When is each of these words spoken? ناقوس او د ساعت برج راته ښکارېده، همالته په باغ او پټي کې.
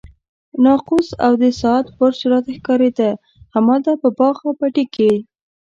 ناقوس 0.63 1.07
او 1.25 1.31
د 1.41 1.43
ساعت 1.61 1.85
برج 1.97 2.19
راته 2.31 2.51
ښکارېده، 2.57 3.09
همالته 3.53 3.91
په 4.01 4.09
باغ 4.17 4.35
او 4.45 4.51
پټي 4.59 4.85
کې. 4.95 5.11